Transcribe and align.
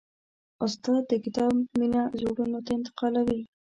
استاد 0.65 1.01
د 1.07 1.13
کتاب 1.23 1.51
مینه 1.79 2.01
زړونو 2.19 2.59
ته 2.65 2.71
انتقالوي. 2.77 3.41